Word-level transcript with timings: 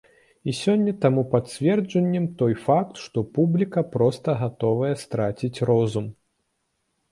І 0.51 0.53
сёння 0.59 0.93
таму 1.03 1.21
пацверджаннем 1.33 2.25
той 2.39 2.57
факт, 2.63 2.93
што 3.05 3.25
публіка 3.37 3.85
проста 3.99 4.37
гатовая 4.43 4.93
страціць 5.05 5.55
розум! 5.73 6.11